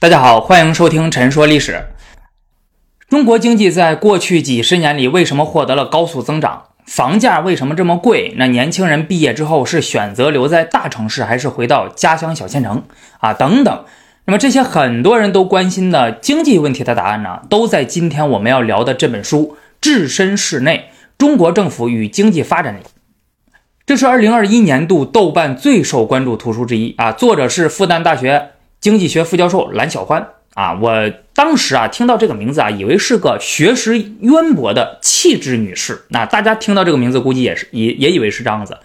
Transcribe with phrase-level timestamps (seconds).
[0.00, 1.72] 大家好，欢迎收听《陈说历史》。
[3.10, 6.68] 中国经济在过去几十年里为什么获得了高速增长？
[6.86, 8.32] 房价为什么这么贵？
[8.38, 12.82] 那年轻人毕业之后是选择留在大城市，还是回到家乡小县城？
[13.18, 13.84] 啊，等等。
[14.24, 20.88] 那么这些很多人都关心的经济问题的答案呢，都在今天我们要聊的这本书《置身事内：
[21.18, 22.84] 中国政府与经济发展》里。
[23.84, 28.52] 这是2021年度豆瓣最受关注图书之一啊，作者是复旦大学。
[28.80, 36.06] 经济学副教授蓝小欢啊，我当时啊听到这个名字啊，以为是个学识渊博的气质女士。
[36.08, 38.78] 那大家听到这个名字，估计也是也也以为是这样子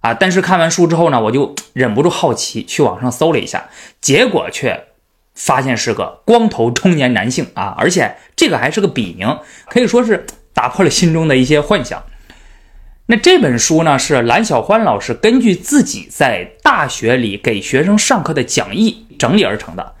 [0.00, 0.12] 啊。
[0.12, 3.68] 但是看完书之后呢，我就忍不住好奇，去网上搜了一下，
[4.00, 4.86] 结果却
[5.34, 12.02] 发现是个光头中年男性啊，而且这个还是个笔名，可以说是打破了心中的一些幻想。
[13.06, 19.06] 那这本书呢，是蓝小欢老师根据自己在大学里给学生上课的讲义。
[19.18, 19.94] 整理而成的，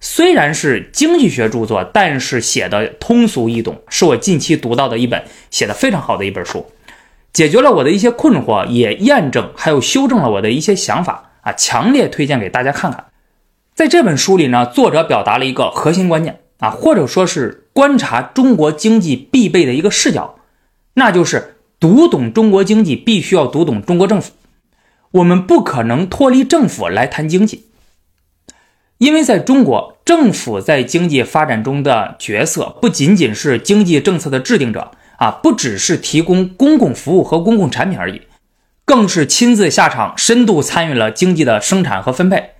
[0.00, 6.66] 虽然是经济学著作，但是写的通俗易懂，是我近期读到的一本写的非常好的一本书，
[7.32, 13.04] 解决了我的一些困惑，也验证还有修正了我的一些想法啊，强烈推荐给大家看看。
[13.74, 20.36] 在这本书里呢，作者表达了一个核心观念啊，或者说是观察中国经济必备的一个视角，
[20.94, 24.32] 那就是读懂中国经济，必须要读懂中国政府，
[25.12, 27.66] 我们不可能脱离政府来谈经济。
[29.02, 38.22] 因为在中国，政府在经济发展中的角色不仅仅是经济政策的制定者啊，不只是提供公共服务和公共产品而已，
[38.84, 42.50] 更是亲自下场，深度参与了经济的生产和分配。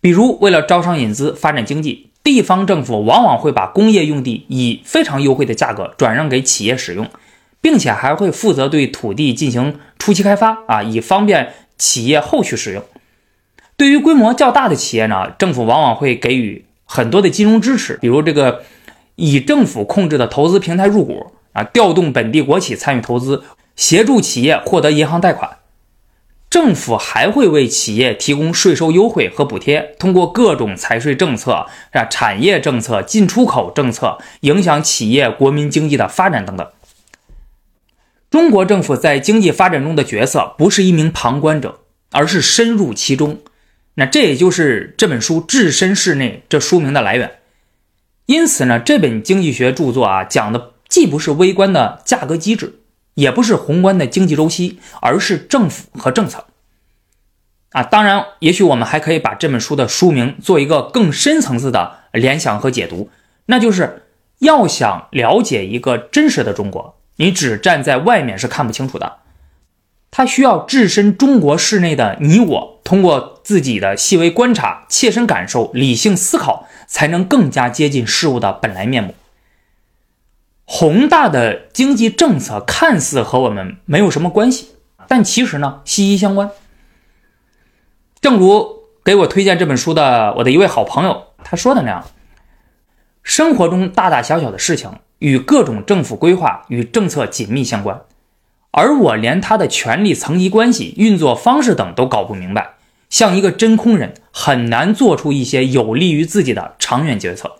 [0.00, 7.06] 比如，为了招商引资、发展经济，地方政府往往会把工业用地以非常优惠的价格转让给企业使用，
[7.60, 12.82] 并且还会负责对土地进行初期开发啊，以方便企业后续使用。
[13.80, 18.62] 对于规模较大的企业呢，政府往往会给予很多的金融支持，比如这个
[19.16, 23.42] 以政府控制的投资平台入股啊，调动本地国企参与投资，
[23.76, 25.56] 协助企业获得银行贷款。
[26.50, 36.68] 政府还会为企业提供税收优惠和补贴，通过各种财税政策、啊产业政策、进出口政策，影响企业、国民经济的发展等等。
[38.30, 41.78] 中国政府在经济发展中的角色，不是一名旁观者，
[42.10, 43.38] 而是深入其中。
[43.94, 47.38] 那这也就是这本书“置身事内”这书名的来源。
[48.26, 52.80] 因此呢，这本经济学著作啊，讲的既不是微观的价格机制，
[53.14, 56.46] 也不是宏观的经济周期，而是政府和政策。
[57.70, 63.10] 啊，当然，也许我们还可以把这本书的书名做一个更深层次的联想和解读，
[63.46, 64.06] 那就是
[64.38, 69.18] 要想了解一个真实的中国，你只站在外面是看不清楚的。
[70.10, 79.14] 他需要置身中国室内的你我，通过自己的细微观察、切身感受、理性思考，才能更加接近事物的本来面目。
[80.64, 84.70] 宏大的经济政策看似和我们没有什么关系，
[85.06, 86.50] 但其实呢息息相关。
[88.20, 92.04] 正如给我推荐这本书的我的一位好朋友他说的那样，
[93.22, 98.00] 生活中大大小小的事情与各种政府规划与政策紧密相关。
[98.72, 102.74] 而我连他的权力层级关系、运作方式等都搞不明白，
[103.08, 107.56] 像一个真空人，很难做出一些有利于自己的长远决策。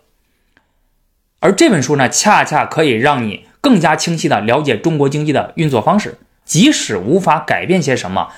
[1.41, 8.29] 而这本书呢，恰恰可以让你更加清晰地了解中国经济的运作方式，即使无法改变些什么，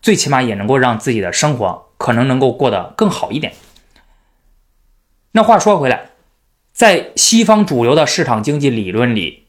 [0.00, 3.52] 最起码也能够让自己的生活可能能够过得更好一点。
[5.32, 6.10] 那话说回来，
[6.72, 9.48] 在西方主流的市场经济理论里，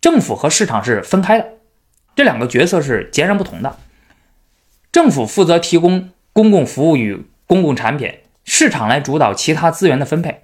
[0.00, 1.55] 政府和市场是分开的。
[2.16, 3.76] 这两个角色是截然不同的。
[4.90, 8.10] 政府负责提供公共服务与公共产品，
[8.44, 10.42] 市场来主导其他资源的分配。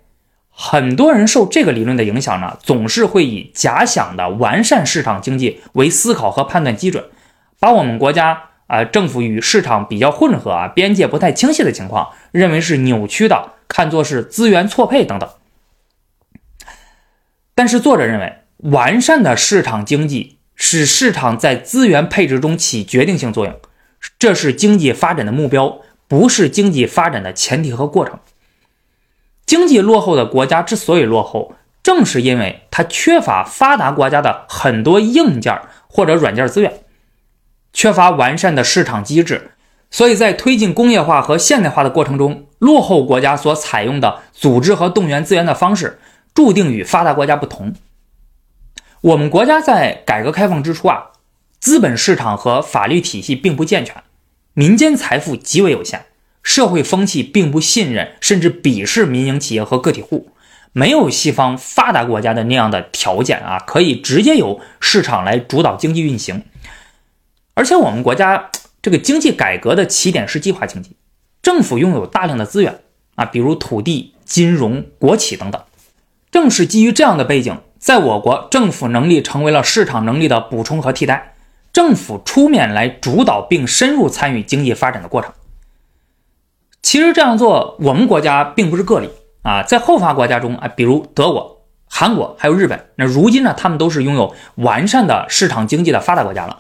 [0.51, 7.07] 很多人受这个理论的影响呢，总是会以假想的完善市场经济为思考和判断基准，
[7.59, 15.27] 把我们国家啊政府与市场比较混合啊，边界不太清晰的情况，认为是扭曲的，看作是资源错配等等。
[17.55, 20.39] 但是作者认为，完善的市场经济。
[20.55, 23.59] 使市场在资源配置中起决定性作用，
[24.19, 25.79] 这是经济发展的目标，
[26.09, 28.19] 不是经济发展的前提和过程。
[29.45, 36.73] 经济落后的国家之所以落后，正是因为它缺乏发达国家的很多硬件或者软件资源，
[37.73, 39.51] 缺乏完善的市场机制，
[39.91, 45.99] 所以在推进工业化和现代化的过程中，落后国家所采用的组织和动员资源的方式，
[46.33, 47.75] 注定与发达国家不同。
[49.03, 51.11] 我们国家在改革开放之初啊，
[51.59, 54.01] 资本市场和法律体系并不健全，
[54.55, 56.03] 民间财富极为有限，
[56.45, 60.31] 社会风气并不信任，甚至鄙视民营企业和个体户，
[60.73, 66.45] 没有西方发达国家的那样的条件啊，可以直接由市场来主导经济运行。
[67.55, 70.95] 而且我们国家 这个经济改革的起点是计划经济，
[71.43, 72.79] 政府拥有大量的资源
[73.17, 75.61] 啊，比如土地、金融、国企等等。
[76.31, 81.35] 正是基于这样的背景，在我国政府能力成为了市场能力的补充和替代，
[81.73, 85.33] 政府出面来主导并深入参与经济发展的过程。
[86.81, 89.11] 其实这样做，我们国家并不是个例
[89.43, 96.59] 啊，在后发国家中啊，比如德国、韩国还有日本，那如今呢，他们都是拥有完善的市场经济的发达国家了。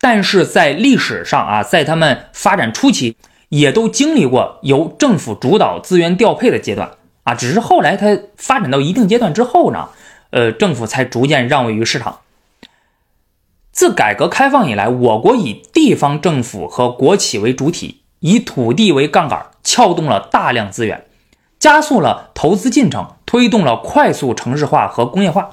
[0.00, 3.16] 但是在历史上啊，在他们发展初期，
[3.50, 6.90] 也都经历过由政府主导资源调配的阶段
[7.22, 9.90] 啊，只是后来它发展到一定阶段之后呢，
[10.30, 12.20] 呃，政府才逐渐让位于市场。
[13.72, 18.02] 自改革开放以来，我国以地方政府和国企为主体。
[18.20, 21.04] 以土地为杠杆，撬动了大量资源，
[21.60, 25.50] 加速了投资进程，推动了快速城市化和工业化，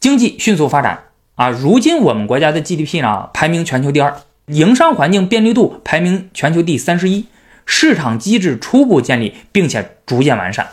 [0.00, 1.04] 经济迅速发展
[1.36, 1.48] 啊！
[1.48, 4.16] 如今我们国家的 GDP 呢，排名全球第二，
[4.46, 7.26] 营商环境便利度排名全球第三十一，
[7.64, 10.70] 市场机制初步建立，并且逐渐完善。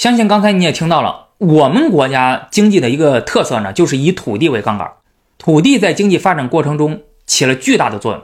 [0.00, 4.92] 相信刚才你也听到了，我们国家经济的一个特色呢，就是以土地为杠杆，
[5.36, 8.22] 土地在经济发展过程中起了巨大的作用。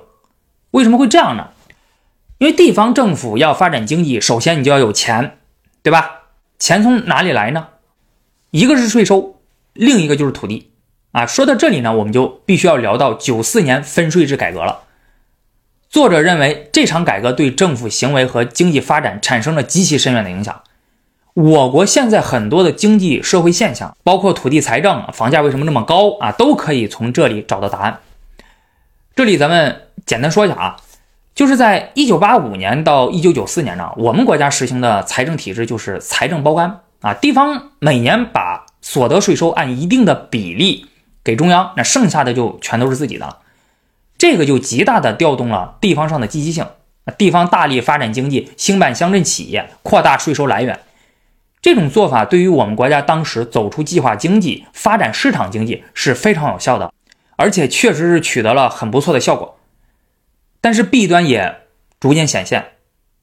[0.70, 1.49] 为什么会这样呢？
[2.38, 5.37] 因为地方政府要发展经济，首先你就要有钱，
[5.82, 6.23] 对吧？
[6.58, 7.67] 钱从哪里来呢？
[8.52, 9.38] 一个是税收，
[9.75, 10.73] 另一个就是土地。
[11.12, 14.84] 啊，说到这里呢，我们就必须要聊到九四年分税制改革了。
[15.90, 20.62] 作者认为这场改革对政府行为和经济发展产生了极其深远的影响。
[21.37, 28.00] 我国现在很多的经济社会现象，包括土地财政、房价为什么那么高啊，都可以从这里找到答案。
[29.15, 29.83] 这里咱们。
[30.05, 30.77] 简单说一下啊，
[31.35, 40.87] 就是在一九八五年到一九九四年呢，我们国家实行的财政体制就是财政包干啊，地方每年把所得税收按一定的比例
[41.25, 43.38] 给中央，那剩下的就全都是自己的了。
[44.17, 46.65] 这个就极大的调动了地方上的积极性，
[47.19, 50.79] 地方大力发展经济，兴办乡镇企业，扩大税收来源。
[51.66, 56.92] 这种做法对于我们国家当时走出计划经济、发展市场经济是非常有效的，
[57.34, 59.58] 而且确实是取得了很不错的效果。
[60.60, 61.62] 但是弊端也
[61.98, 62.66] 逐渐显现，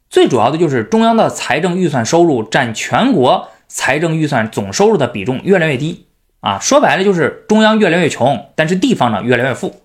[0.09, 6.07] 最主要的就是中央的财政预算收入占全国财政预算总收入的比重越来越低
[6.41, 9.79] 啊，说白了就是中央越来越穷，但是地方呢越来越富。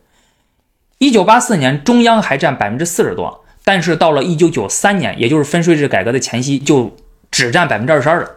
[0.99, 6.97] 一九八四年中央还占百分之四十多，但是到了一九九三年，也就是分税制改革的前夕，就
[7.31, 8.35] 只占百分之二十二了。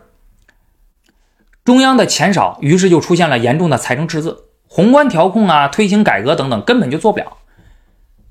[1.72, 7.38] 中央的钱少，于是就出现了严重的财政赤字，宏观调控啊、推行改革等等根本就做不了。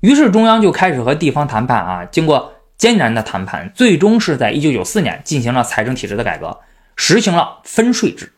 [0.01, 6.59] 于是中央就开始和地方谈判啊，经过艰难的谈判，最终是在一九九四年进行了财政体制的改革，
[6.95, 8.31] 实行了分税制。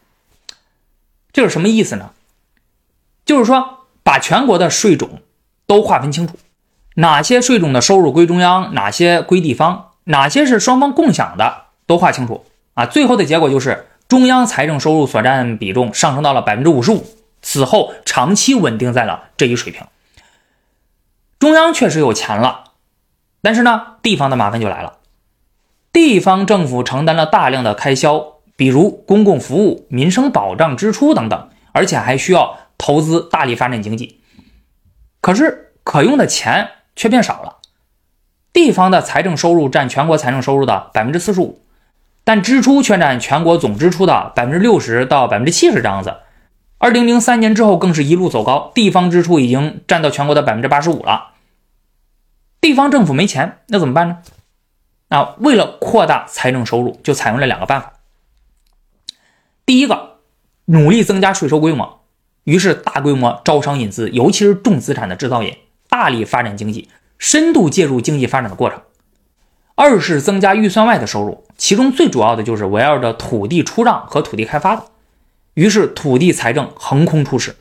[1.33, 2.11] 这是什么意思呢？
[3.25, 5.21] 就是说把全国的税种
[5.67, 6.37] 都划分清楚，
[6.95, 12.45] 哪些税种的收入归中央，哪些归地方，哪些是双方共享的，都划清楚
[12.75, 12.85] 啊。
[12.85, 17.03] 最后的结果就是中央财政收入所占比重上升到了百分之五十五，
[17.41, 19.87] 此后长期稳定在了这一水平。
[21.39, 22.73] 中央确实有钱了，
[23.41, 24.99] 但是呢，地方的麻烦就来了。
[25.91, 34.21] 地方政府承担了大量的开销，比如公共服务、民生保障支出等等，而且还需要投资大力发展经济。
[35.21, 37.57] 可是可用的钱却变少了。
[38.53, 41.65] 地方的财政收入占全国财政收入的百分之四十五，
[42.23, 46.15] 但支出却占全国总支出的百分之六十到百分之七十这样子。
[46.77, 51.31] 二零零三年之后更是一路走高，地方支出已经占到全国的百分之八十五了。
[52.59, 54.17] 地方政府没钱，那怎么办呢？
[55.09, 57.93] 啊，为了扩大财政收入，就采用了两个办法。
[59.65, 60.17] 第一个，
[60.65, 62.01] 努力增加税收规模，
[62.45, 68.81] 于是大规模招商引资，尤其是重资产的制造业，大力发展经济，深度介入经济发展的过程。
[69.75, 74.83] 二是增加预算外的收入，其中最主要的就是围绕着土地出让和土地开发的，
[75.53, 77.55] 于是土地财政横空出世。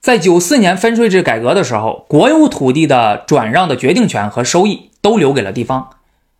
[0.00, 5.90] 在九四年分税制改革的时候，国有土地的转让的决定权和收益都留给了地方，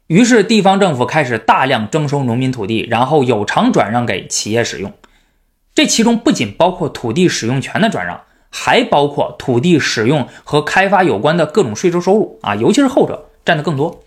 [0.08, 4.92] 于是地方政府开始大量征收农民土地，然后有偿转让给企业使用。
[5.74, 14.01] 这其中不仅包括土地使用权的转让，还包括土地使用和开发有关的各种税收收入啊，尤其是后者占的更多。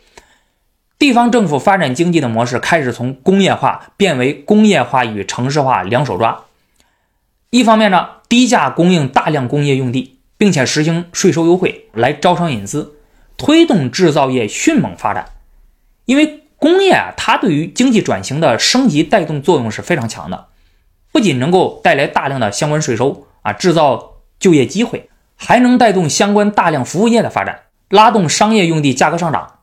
[0.98, 6.44] 地方政府发展经济的模式开始从工业化变为工业化与城市化两手抓。
[7.50, 8.10] 一方面呢。
[8.28, 12.96] 低价供应大量工业用地，并且实行税收优惠来招商引资，
[13.38, 15.28] 推动制造业迅猛发展。
[16.06, 20.48] 因为工业啊，它对于经济转型的升级带动作用是非常强的，
[21.12, 29.55] 不仅能够带来大量的相关税收啊，制造就业机会，还能带动相关大量服务业的发展，拉动商业用地价格上涨。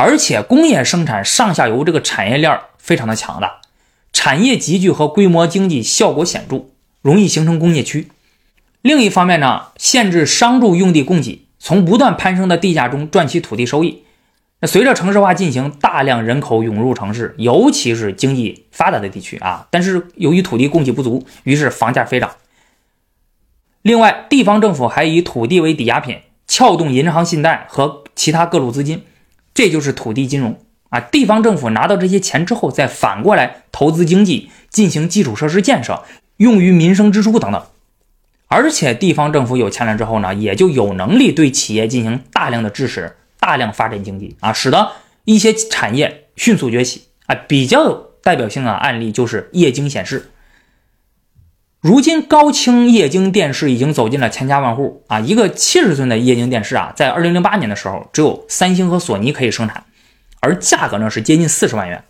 [0.00, 3.60] 而且工业生产上下游这个产业链非常的强大，
[4.14, 6.68] 产业集聚和规模经济效果显著，
[7.02, 8.08] 容易形成工业区。
[8.80, 14.04] 另一方面呢，限制商住用地供给，从不断攀升的地价中赚取土地收益。
[14.60, 19.68] 那随着城市化进行，大量人口涌入城市，尤其是经济发达的地区啊。
[19.70, 22.30] 但是由于土地供给不足，于是房价飞涨。
[23.82, 29.02] 另外，地方政府还以土地为抵押品，撬动银行信贷和其他各路资金。
[29.60, 31.00] 这就是土地金融啊！
[31.00, 36.02] 地方政府拿到这些钱之后，再反过来投资经济，进行基础设施建设，
[36.38, 37.62] 用于民生支出等等。
[38.48, 44.92] 而且地方政府有钱了之后呢，也就有能力对企业进行大量的支持，大量发展经济啊，使得
[45.26, 47.34] 一些产业迅速崛起啊。
[47.46, 50.30] 比较有代表性的案例就是液晶显示。
[51.80, 55.18] 如今，高清液晶电视已经走进了千家万户啊！
[55.18, 59.82] 一个七十寸的液晶电视啊，在二零零八年的时候，只有三星和索尼可以生产，
[60.40, 62.04] 而价格呢是接近四十万元。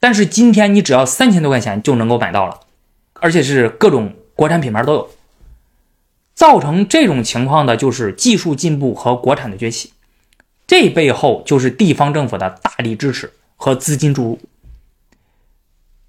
[0.00, 2.58] 但是今天，你只要三千多块钱就能够买到了，
[3.20, 5.08] 而且是各种国产品牌都有。
[6.34, 9.92] 造成这种情况的就是技术进步和国产的崛起，
[10.66, 14.40] 这背后就是地方政府的大力支持和资金注入。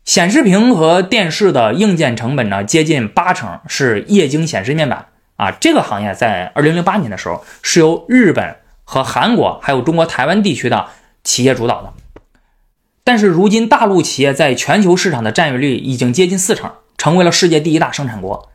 [0.05, 5.49] 显示屏和电视的硬件成本呢，接近八成是液晶显示面板啊。
[5.49, 10.87] 这个行业在二零零八年的时候是由日本和韩国还有中国台湾地区的
[11.23, 11.91] 企业主导的。
[13.03, 18.49] 但是如今大陆企业在全球市场的占有率已经接近四成，成为了世界第一大生产国。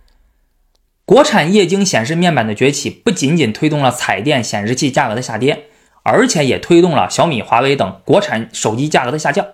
[1.05, 5.65] 国产液晶显示面板的崛起，不仅仅推动了彩电显示器价格的下跌，
[6.05, 9.45] 而且也推动了小米、华为等国产手机价格的下降。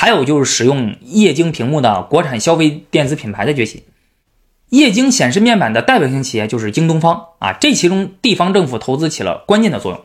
[0.00, 3.82] 还有就是使用液晶屏幕的国产消费电子品牌的崛起，
[4.68, 10.00] 液晶显示面板的代表性企业就是京东方啊，这其中地方政府投资起了关键的作用。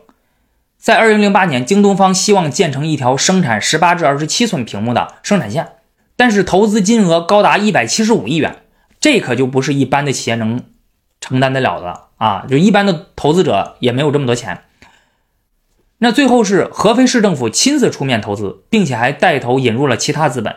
[0.76, 5.68] 在二零零八年，京东方希望建成一条生产十八至二十七寸屏幕的生产线，
[6.16, 8.62] 但是投资金额高达一百七十五亿元，
[8.98, 10.60] 这可就不是一般的企业能
[11.20, 12.44] 承担得了的啊！
[12.50, 14.62] 就一般的投资者也没有这么多钱。
[15.98, 20.56] 那最后是合肥市政府亲自出面投资，并且还带头引入了其他资本。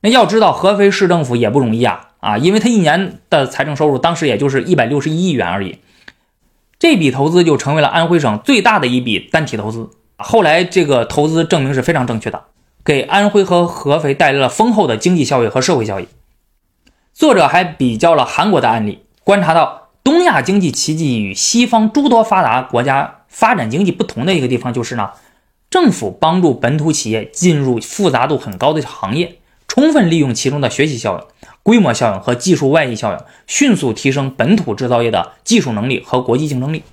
[0.00, 5.78] 那要知道，合肥市政府也不容易啊啊，因为他一年的财政收入当时也就是一百六十一亿元而已。
[6.78, 9.88] 这笔投资就成为了安徽省最大的一笔单体投资。
[10.16, 12.42] 后来这个投资证明是非常正确的，
[12.84, 16.06] 给安徽和合肥带来了丰厚的经济效益和社会效益。
[17.14, 23.22] 作者还比较了韩国的案例，观察到东亚经济奇迹与西方诸多发达国家。
[23.34, 25.10] 发展经济不同的一个地方就是呢，
[25.68, 36.84] 政府帮助本土企业进入复杂度很高的行业，充分利用其中的学习效应、规模效应和技术外溢效应，迅速提升本土制造业的技术能力和国际竞争力。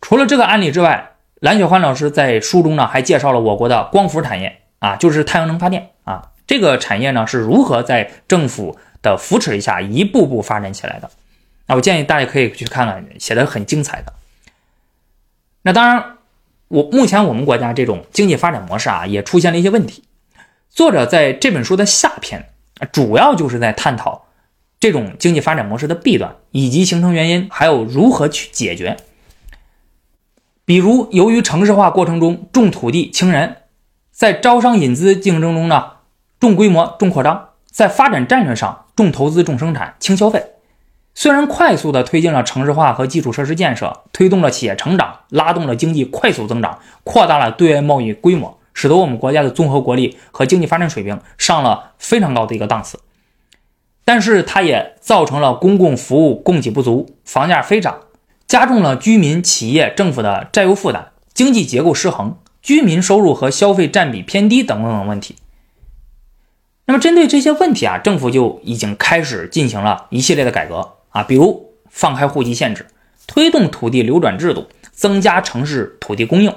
[0.00, 11.10] 除了这个案例之外，蓝雪欢老师在书中呢还介绍了我国的光伏产业啊，就是太阳能发电啊，这个产业呢是如何在政府的扶持一下一步步发展起来的。
[11.66, 14.12] 那我建议大家可以去看看，写的很精彩的。
[15.68, 16.16] 那当然，
[16.68, 20.02] 我目前我们国家这种经济发展模式啊，也出现了一些问题。
[20.70, 22.48] 作者在这本书的下篇，
[22.90, 24.28] 主要就是在探讨
[24.80, 28.96] 这种经济发展模式的弊端以及形成原因，还有如何去解决。
[30.64, 33.58] 比如，由于城市化过程中重土地轻人，
[34.10, 35.96] 在招商引资竞争中呢，
[36.40, 40.42] 重规模重扩张，在发展战略上重投资重生产轻消费。
[41.20, 53.00] 虽然快速的推进了城市化和基础设施建设，推动了企业成长，拉动了经济快速增长，扩大了对外贸易规模，使得我们国家的综合国力和经济发展水平上了非常高的一个档次，
[54.04, 57.98] 但是它也造成了公共服务供给不足，房价飞涨，
[58.46, 65.34] 加重了居民、企业、政府的债务负担，经济结构失衡，居民收入和消费占比偏低等等等问题。
[66.86, 70.92] 那么针对这些问题啊，政府就已经开始进行了一系列的改革。
[71.10, 72.86] 啊，比如放开户籍限制，
[73.26, 76.54] 推动土地流转制度，增加城市土地供应，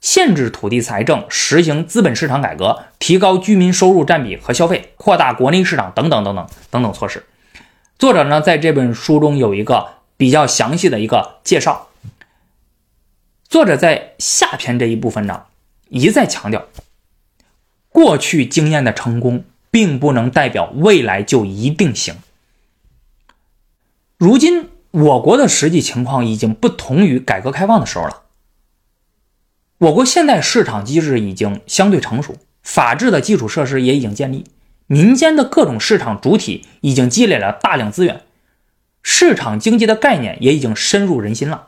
[0.00, 7.24] 限制土地财政，实行资本市场改革，提高居民收入占比和消费，扩大国内市场等等等等等等措施。
[7.98, 9.86] 作者呢在这本书中有一个
[10.16, 11.88] 比较详细的一个介绍。
[13.48, 15.42] 作者在下篇这一部分呢
[15.88, 16.64] 一再强调，
[17.90, 22.16] 过去经验的成功并不能代表未来就一定行。
[24.22, 28.22] 如今我国的实际情况已经不同于改革开放的时候了，
[29.78, 34.44] 我国现在市场机制已经相对成熟，法治的基础设施也已经建立，
[34.86, 38.20] 民间的各种市场主体已经积累了大量资源，
[39.02, 41.66] 市场经济的概念也已经深入人心了。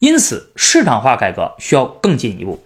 [0.00, 2.64] 因此，市场化改革需要更进一步，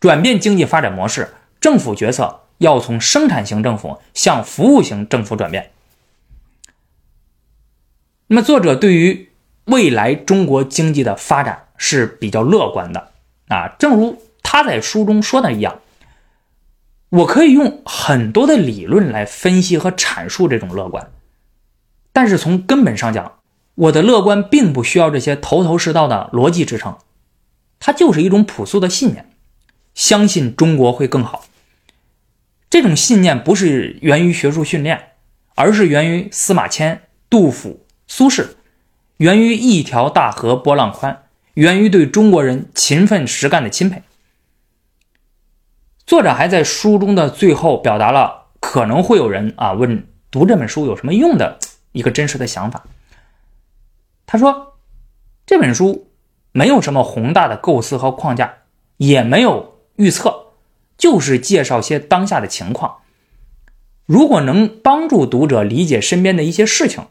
[0.00, 5.70] 转变经济发展模式，政府决策要从生产型政府向服务型政府转变。
[8.28, 9.28] 那么，作者对于
[9.64, 13.12] 未来中国经济的发展是比较乐观的
[13.48, 15.80] 啊，正如他在书中说的一样，
[17.10, 21.10] 我可以用很多的理论来分析和阐述这种乐观，
[22.12, 23.32] 但是从根本上讲。
[23.76, 26.96] 我的乐观并不需要这些头头是道的逻辑支撑，
[27.78, 29.28] 它就是一种朴素的信念，
[29.94, 31.44] 相信中国会更好。
[32.70, 35.10] 这种信念不是源于学术训练，
[35.56, 38.48] 而是源于司马迁、杜甫、苏轼，
[39.18, 44.02] 源于一条大河波浪宽，源于对中国人勤奋实干的钦佩。
[46.06, 51.58] 作者还在书中的最后表达了可能会有人啊问读这本书有什么用的
[51.90, 52.84] 一个真实的想法。
[54.24, 54.78] 他说
[55.46, 56.08] ：“这本书
[56.52, 58.58] 没有什么宏大的构思和框架，
[58.98, 60.52] 也没有预测，
[60.96, 62.98] 就是介绍些当下的情况。
[64.04, 67.06] 如果能帮助读者理解身边的一些事情，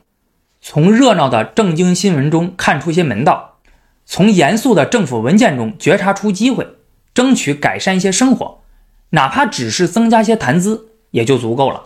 [0.67, 3.59] 从热闹的正经新闻中看出些门道，
[4.03, 6.67] 从严肃的政府文件中觉察出机会，
[7.13, 8.63] 争取改善一些生活，
[9.11, 11.83] 哪怕只是增加些谈资，也就足够了。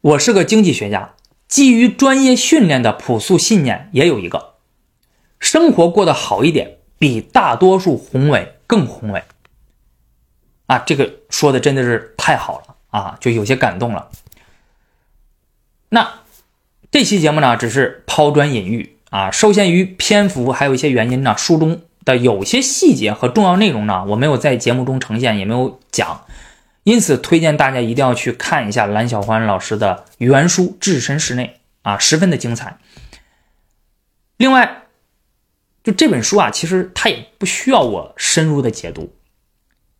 [0.00, 1.14] 我是个经济学家。”
[1.46, 4.54] 基于专业训练的朴素信念也有一个：
[5.38, 9.22] 生活过得好一点，比大多数宏伟更宏伟。
[10.66, 14.10] 啊，这个说的真的是太好了啊，就有些感动了。
[15.90, 16.21] 那
[16.92, 26.26] 这期节目呢，只是抛砖引玉啊，受限于篇幅，还有一些原因呢，书中的有些细节和重要内容呢，我没有在节目中呈现，也没有讲。
[26.82, 32.76] 因此，推荐大家一定要去看一下蓝小欢老师的原书《置身事内》啊，十分的精彩。
[34.36, 34.82] 另外，
[35.82, 39.14] 就这本书啊，其实它也不需要我深入的解读，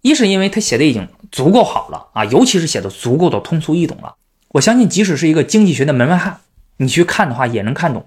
[0.03, 4.16] 一是因为它写的已经足够好了啊，尤其是写的足够的通俗易懂了。
[4.49, 6.40] 我相信，即使是一个经济学的门外汉，
[6.83, 8.07] 你去看的话也能看懂。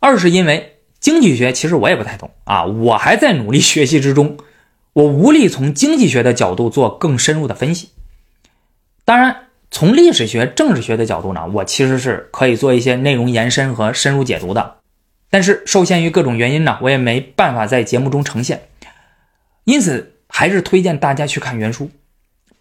[0.00, 4.38] 二是因为经济学其实我也不太懂啊，我还在努力学习之中。
[4.94, 7.88] 我无力从经济学的角度做更深入的分析，
[9.06, 14.80] 当然，从历史学、政治学的角度呢，我其实是可以做一些内容延伸和深入解读的，
[15.30, 18.68] 但是受限于各种原因呢，我也没办法在节目中呈现，
[19.64, 21.90] 因此还是推荐大家去看原书，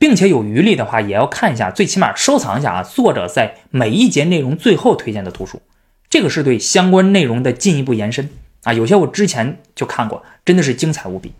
[0.02, 5.62] 并且有余力的话，也要看一下，最起码收藏一下啊，作者在每一节内容最后推荐的图书，
[6.10, 8.28] 这个是对相关内容的进一步延伸
[8.64, 11.34] 啊，有些我之前就看过，真的是精彩无比。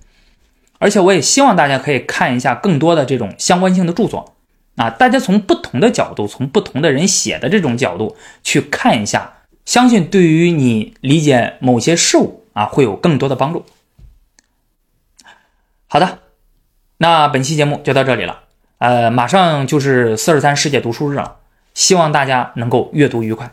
[0.78, 4.36] 而且我也希望大家可以看一下更多的这种相关性的著作，
[4.76, 13.65] 啊，大家从不同的角度，从不同的人写的这种角度去看一下，相信对于你理解某些事物啊，会有更多的帮助。
[15.88, 16.19] 好的，
[16.97, 18.40] 那本期节目就到这里了，
[18.82, 21.36] 呃，马上就是四二三世界读书日了，
[21.76, 23.48] 希望大家能够阅读愉快。